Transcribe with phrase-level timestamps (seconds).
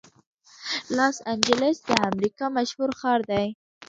[0.97, 3.45] لاس انجلس د امریکا مشهور ښار دی.